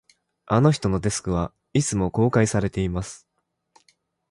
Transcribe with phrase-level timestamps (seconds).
[0.47, 3.27] あの人のデスクは、いつも公開されています